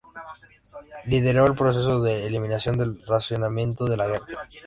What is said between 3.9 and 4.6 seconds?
la guerra.